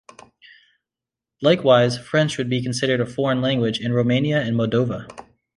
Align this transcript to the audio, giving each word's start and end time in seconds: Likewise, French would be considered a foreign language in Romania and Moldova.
Likewise, 1.43 1.99
French 1.99 2.39
would 2.39 2.49
be 2.49 2.63
considered 2.63 2.99
a 3.01 3.05
foreign 3.05 3.39
language 3.39 3.79
in 3.79 3.93
Romania 3.93 4.41
and 4.41 4.55
Moldova. 4.57 5.07